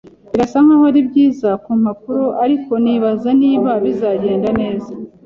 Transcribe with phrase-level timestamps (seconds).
[0.31, 4.91] Birasa nkaho ari byiza ku mpapuro, ariko nibaza niba bizagenda neza.